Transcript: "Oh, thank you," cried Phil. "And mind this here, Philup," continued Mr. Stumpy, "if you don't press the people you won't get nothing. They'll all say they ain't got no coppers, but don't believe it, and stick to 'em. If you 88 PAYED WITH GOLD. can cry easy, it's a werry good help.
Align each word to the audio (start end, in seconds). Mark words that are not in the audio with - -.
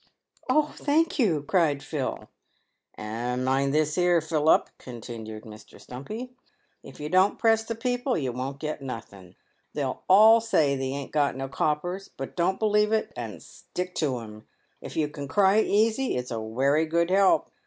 "Oh, 0.49 0.73
thank 0.75 1.19
you," 1.19 1.43
cried 1.43 1.83
Phil. 1.83 2.27
"And 2.95 3.45
mind 3.45 3.71
this 3.71 3.93
here, 3.93 4.19
Philup," 4.19 4.69
continued 4.79 5.43
Mr. 5.43 5.79
Stumpy, 5.79 6.33
"if 6.81 6.99
you 6.99 7.07
don't 7.07 7.37
press 7.37 7.63
the 7.65 7.75
people 7.75 8.17
you 8.17 8.31
won't 8.33 8.57
get 8.57 8.81
nothing. 8.81 9.35
They'll 9.75 10.01
all 10.09 10.41
say 10.41 10.75
they 10.75 10.87
ain't 10.95 11.11
got 11.11 11.35
no 11.35 11.47
coppers, 11.47 12.09
but 12.17 12.35
don't 12.35 12.57
believe 12.57 12.91
it, 12.91 13.13
and 13.15 13.43
stick 13.43 13.93
to 13.97 14.17
'em. 14.17 14.47
If 14.81 14.95
you 14.97 15.03
88 15.03 15.07
PAYED 15.07 15.07
WITH 15.07 15.13
GOLD. 15.13 15.13
can 15.13 15.27
cry 15.35 15.59
easy, 15.59 16.15
it's 16.15 16.31
a 16.31 16.41
werry 16.41 16.87
good 16.87 17.11
help. 17.11 17.51